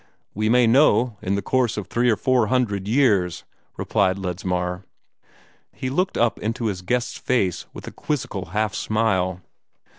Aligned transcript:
"We 0.33 0.49
may 0.49 0.65
know 0.65 1.17
in 1.21 1.35
the 1.35 1.43
course 1.43 1.77
of 1.77 1.85
three 1.85 2.09
or 2.09 2.15
four 2.15 2.47
hundred 2.47 2.87
years," 2.87 3.43
replied 3.77 4.17
Ledsmar. 4.17 4.83
He 5.73 5.91
looked 5.91 6.17
up 6.17 6.39
into 6.39 6.65
his 6.65 6.81
guest's 6.81 7.19
face 7.19 7.67
with 7.71 7.85
a 7.85 7.91
quizzical 7.91 8.45
half 8.45 8.73
smile. 8.73 9.41